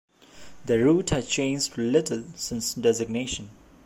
[0.65, 3.51] The route has changed little since designation.